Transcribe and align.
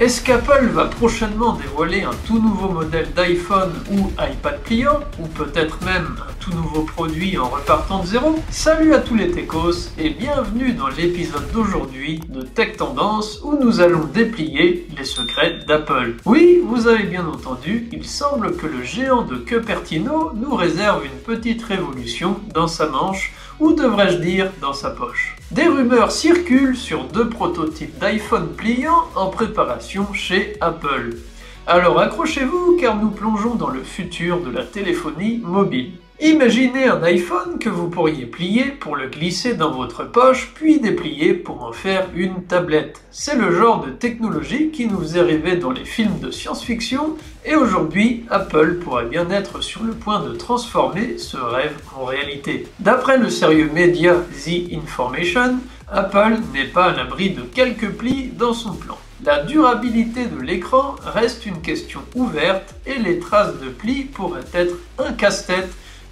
Est-ce 0.00 0.22
qu'Apple 0.22 0.66
va 0.66 0.84
prochainement 0.84 1.54
dévoiler 1.54 2.02
un 2.02 2.14
tout 2.24 2.38
nouveau 2.38 2.68
modèle 2.68 3.08
d'iPhone 3.16 3.72
ou 3.90 4.12
iPad 4.20 4.60
pliant, 4.62 5.00
ou 5.18 5.26
peut-être 5.26 5.84
même 5.84 6.14
un 6.22 6.32
tout 6.38 6.52
nouveau 6.52 6.82
produit 6.82 7.36
en 7.36 7.48
repartant 7.48 8.02
de 8.02 8.06
zéro 8.06 8.36
Salut 8.48 8.94
à 8.94 9.00
tous 9.00 9.16
les 9.16 9.32
techos 9.32 9.90
et 9.98 10.10
bienvenue 10.10 10.72
dans 10.72 10.86
l'épisode 10.86 11.50
d'aujourd'hui 11.52 12.20
de 12.28 12.42
Tech 12.42 12.76
Tendance 12.76 13.40
où 13.42 13.56
nous 13.60 13.80
allons 13.80 14.04
déplier 14.04 14.86
les 14.96 15.04
secrets 15.04 15.58
d'Apple. 15.66 16.14
Oui, 16.26 16.62
vous 16.64 16.86
avez 16.86 17.02
bien 17.02 17.26
entendu, 17.26 17.88
il 17.90 18.06
semble 18.06 18.54
que 18.54 18.68
le 18.68 18.84
géant 18.84 19.22
de 19.22 19.34
Cupertino 19.34 20.30
nous 20.36 20.54
réserve 20.54 21.06
une 21.06 21.34
petite 21.34 21.64
révolution 21.64 22.38
dans 22.54 22.68
sa 22.68 22.86
manche 22.86 23.32
ou 23.58 23.72
devrais-je 23.72 24.18
dire 24.18 24.52
dans 24.60 24.74
sa 24.74 24.90
poche. 24.90 25.37
Des 25.50 25.66
rumeurs 25.66 26.12
circulent 26.12 26.76
sur 26.76 27.04
deux 27.04 27.30
prototypes 27.30 27.98
d'iPhone 27.98 28.48
pliants 28.54 29.08
en 29.14 29.30
préparation 29.30 30.12
chez 30.12 30.58
Apple. 30.60 31.16
Alors 31.70 32.00
accrochez-vous 32.00 32.78
car 32.80 32.96
nous 32.96 33.10
plongeons 33.10 33.54
dans 33.54 33.68
le 33.68 33.82
futur 33.82 34.40
de 34.40 34.50
la 34.50 34.64
téléphonie 34.64 35.42
mobile. 35.44 35.90
Imaginez 36.18 36.86
un 36.86 37.02
iPhone 37.02 37.58
que 37.58 37.68
vous 37.68 37.90
pourriez 37.90 38.24
plier 38.24 38.64
pour 38.70 38.96
le 38.96 39.08
glisser 39.08 39.52
dans 39.52 39.72
votre 39.72 40.10
poche, 40.10 40.50
puis 40.54 40.80
déplier 40.80 41.34
pour 41.34 41.62
en 41.62 41.72
faire 41.72 42.08
une 42.14 42.42
tablette. 42.44 43.02
C'est 43.10 43.36
le 43.36 43.52
genre 43.54 43.84
de 43.84 43.90
technologie 43.90 44.70
qui 44.70 44.86
nous 44.86 45.18
est 45.18 45.20
rêvé 45.20 45.56
dans 45.56 45.70
les 45.70 45.84
films 45.84 46.18
de 46.20 46.30
science-fiction, 46.30 47.18
et 47.44 47.54
aujourd'hui, 47.54 48.24
Apple 48.30 48.78
pourrait 48.82 49.04
bien 49.04 49.28
être 49.28 49.62
sur 49.62 49.82
le 49.82 49.92
point 49.92 50.20
de 50.20 50.32
transformer 50.32 51.18
ce 51.18 51.36
rêve 51.36 51.76
en 51.94 52.06
réalité. 52.06 52.66
D'après 52.80 53.18
le 53.18 53.28
sérieux 53.28 53.70
média 53.74 54.14
The 54.42 54.72
Information, 54.72 55.58
Apple 55.92 56.38
n'est 56.54 56.64
pas 56.64 56.86
à 56.86 56.96
l'abri 56.96 57.28
de 57.28 57.42
quelques 57.42 57.90
plis 57.90 58.30
dans 58.38 58.54
son 58.54 58.72
plan. 58.72 58.96
La 59.28 59.42
durabilité 59.42 60.24
de 60.24 60.40
l'écran 60.40 60.96
reste 61.04 61.44
une 61.44 61.60
question 61.60 62.00
ouverte 62.14 62.74
et 62.86 62.94
les 62.94 63.18
traces 63.18 63.60
de 63.60 63.68
plis 63.68 64.04
pourraient 64.04 64.40
être 64.54 64.74
un 64.96 65.12
casse-tête 65.12 65.68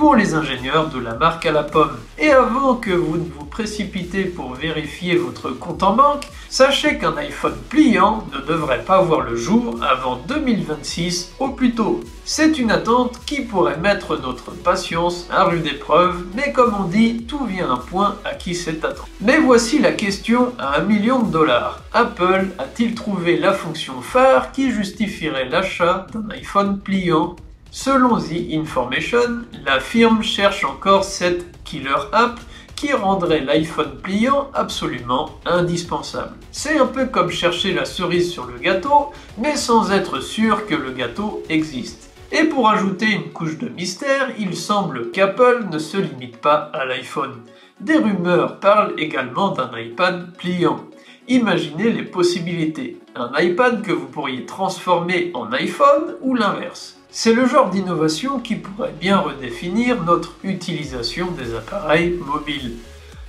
pour 0.00 0.16
les 0.16 0.32
ingénieurs 0.32 0.88
de 0.88 0.98
la 0.98 1.12
marque 1.12 1.44
à 1.44 1.52
la 1.52 1.62
pomme. 1.62 1.98
Et 2.18 2.30
avant 2.30 2.74
que 2.76 2.90
vous 2.90 3.18
ne 3.18 3.28
vous 3.38 3.44
précipitez 3.44 4.24
pour 4.24 4.54
vérifier 4.54 5.16
votre 5.16 5.50
compte 5.50 5.82
en 5.82 5.94
banque, 5.94 6.26
sachez 6.48 6.96
qu'un 6.96 7.14
iPhone 7.18 7.58
pliant 7.68 8.24
ne 8.32 8.40
devrait 8.40 8.82
pas 8.82 9.02
voir 9.02 9.20
le 9.20 9.36
jour 9.36 9.78
avant 9.82 10.16
2026 10.26 11.34
au 11.38 11.48
plus 11.48 11.74
tôt. 11.74 12.00
C'est 12.24 12.58
une 12.58 12.70
attente 12.70 13.20
qui 13.26 13.42
pourrait 13.42 13.76
mettre 13.76 14.18
notre 14.18 14.52
patience 14.52 15.28
à 15.30 15.44
rude 15.44 15.66
épreuve, 15.66 16.24
mais 16.34 16.50
comme 16.54 16.74
on 16.80 16.84
dit, 16.84 17.24
tout 17.24 17.44
vient 17.44 17.70
à 17.70 17.76
point 17.76 18.16
à 18.24 18.34
qui 18.34 18.54
c'est 18.54 18.82
attendu. 18.82 19.10
Mais 19.20 19.36
voici 19.36 19.80
la 19.80 19.92
question 19.92 20.54
à 20.58 20.78
un 20.78 20.82
million 20.82 21.18
de 21.18 21.30
dollars. 21.30 21.82
Apple 21.92 22.48
a-t-il 22.58 22.94
trouvé 22.94 23.36
la 23.36 23.52
fonction 23.52 24.00
phare 24.00 24.50
qui 24.52 24.70
justifierait 24.70 25.50
l'achat 25.50 26.06
d'un 26.10 26.30
iPhone 26.30 26.80
pliant? 26.80 27.36
Selon 27.72 28.18
The 28.18 28.52
Information, 28.52 29.44
la 29.64 29.78
firme 29.78 30.24
cherche 30.24 30.64
encore 30.64 31.04
cette 31.04 31.62
killer 31.62 31.94
app 32.12 32.40
qui 32.74 32.92
rendrait 32.92 33.44
l'iPhone 33.44 33.96
pliant 34.02 34.50
absolument 34.54 35.30
indispensable. 35.46 36.34
C'est 36.50 36.78
un 36.78 36.86
peu 36.86 37.06
comme 37.06 37.30
chercher 37.30 37.72
la 37.72 37.84
cerise 37.84 38.32
sur 38.32 38.46
le 38.46 38.58
gâteau, 38.58 39.12
mais 39.38 39.54
sans 39.54 39.92
être 39.92 40.20
sûr 40.20 40.66
que 40.66 40.74
le 40.74 40.90
gâteau 40.90 41.44
existe. 41.48 42.10
Et 42.32 42.44
pour 42.44 42.68
ajouter 42.68 43.06
une 43.06 43.30
couche 43.30 43.58
de 43.58 43.68
mystère, 43.68 44.30
il 44.36 44.56
semble 44.56 45.12
qu'Apple 45.12 45.66
ne 45.70 45.78
se 45.78 45.96
limite 45.96 46.38
pas 46.38 46.70
à 46.72 46.84
l'iPhone. 46.84 47.42
Des 47.80 47.98
rumeurs 47.98 48.58
parlent 48.58 48.94
également 48.98 49.50
d'un 49.50 49.70
iPad 49.78 50.36
pliant. 50.36 50.80
Imaginez 51.28 51.92
les 51.92 52.04
possibilités. 52.04 52.98
Un 53.14 53.30
iPad 53.38 53.82
que 53.82 53.92
vous 53.92 54.06
pourriez 54.06 54.44
transformer 54.44 55.30
en 55.34 55.52
iPhone 55.52 56.16
ou 56.20 56.34
l'inverse. 56.34 56.99
C'est 57.12 57.32
le 57.32 57.44
genre 57.46 57.70
d'innovation 57.70 58.38
qui 58.38 58.54
pourrait 58.54 58.94
bien 58.98 59.18
redéfinir 59.18 60.04
notre 60.04 60.32
utilisation 60.44 61.32
des 61.32 61.54
appareils 61.56 62.16
mobiles. 62.24 62.76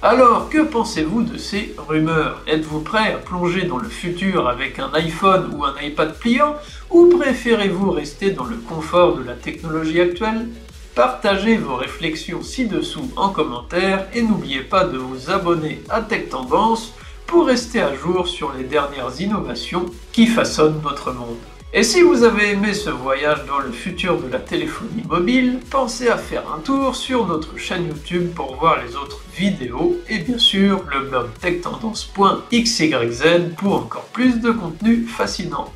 Alors, 0.00 0.48
que 0.48 0.62
pensez-vous 0.62 1.22
de 1.22 1.36
ces 1.36 1.74
rumeurs? 1.76 2.42
Êtes-vous 2.46 2.80
prêt 2.80 3.12
à 3.12 3.18
plonger 3.18 3.66
dans 3.66 3.76
le 3.76 3.88
futur 3.88 4.48
avec 4.48 4.78
un 4.78 4.90
iPhone 4.94 5.50
ou 5.54 5.64
un 5.64 5.74
iPad 5.82 6.14
pliant 6.18 6.56
ou 6.90 7.06
préférez-vous 7.18 7.90
rester 7.90 8.30
dans 8.30 8.44
le 8.44 8.56
confort 8.56 9.16
de 9.16 9.22
la 9.22 9.34
technologie 9.34 10.00
actuelle? 10.00 10.48
Partagez 10.94 11.58
vos 11.58 11.76
réflexions 11.76 12.42
ci-dessous 12.42 13.10
en 13.16 13.28
commentaire 13.28 14.06
et 14.14 14.22
n'oubliez 14.22 14.62
pas 14.62 14.84
de 14.84 14.96
vous 14.96 15.30
abonner 15.30 15.82
à 15.90 16.00
Tech 16.00 16.30
Tendance 16.30 16.94
pour 17.26 17.46
rester 17.46 17.82
à 17.82 17.94
jour 17.94 18.26
sur 18.26 18.54
les 18.54 18.64
dernières 18.64 19.20
innovations 19.20 19.84
qui 20.12 20.26
façonnent 20.26 20.80
notre 20.82 21.12
monde. 21.12 21.36
Et 21.78 21.82
si 21.82 22.00
vous 22.00 22.22
avez 22.22 22.52
aimé 22.52 22.72
ce 22.72 22.88
voyage 22.88 23.44
dans 23.44 23.58
le 23.58 23.70
futur 23.70 24.18
de 24.18 24.28
la 24.32 24.38
téléphonie 24.38 25.02
mobile, 25.06 25.60
pensez 25.70 26.08
à 26.08 26.16
faire 26.16 26.50
un 26.50 26.60
tour 26.60 26.96
sur 26.96 27.26
notre 27.26 27.58
chaîne 27.58 27.88
YouTube 27.88 28.32
pour 28.34 28.56
voir 28.56 28.82
les 28.82 28.96
autres 28.96 29.20
vidéos 29.36 29.94
et 30.08 30.20
bien 30.20 30.38
sûr 30.38 30.82
le 30.90 31.00
blog 31.00 31.28
techtendance.xyz 31.38 33.24
pour 33.58 33.74
encore 33.74 34.06
plus 34.14 34.40
de 34.40 34.52
contenu 34.52 35.04
fascinant. 35.04 35.70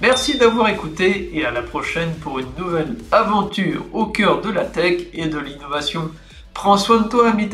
Merci 0.00 0.38
d'avoir 0.38 0.70
écouté 0.70 1.30
et 1.34 1.44
à 1.44 1.50
la 1.50 1.60
prochaine 1.60 2.14
pour 2.22 2.38
une 2.38 2.54
nouvelle 2.56 2.96
aventure 3.12 3.84
au 3.92 4.06
cœur 4.06 4.40
de 4.40 4.48
la 4.48 4.64
tech 4.64 5.02
et 5.12 5.26
de 5.26 5.38
l'innovation. 5.38 6.10
Prends 6.54 6.78
soin 6.78 7.02
de 7.02 7.08
toi, 7.08 7.28
ami 7.28 7.44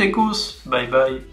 Bye 0.66 0.86
bye. 0.86 1.31